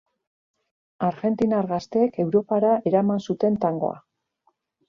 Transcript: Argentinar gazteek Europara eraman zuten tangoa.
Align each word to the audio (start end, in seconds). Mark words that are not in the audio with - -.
Argentinar 1.07 1.69
gazteek 1.73 2.19
Europara 2.25 2.75
eraman 2.93 3.25
zuten 3.29 3.63
tangoa. 3.67 3.95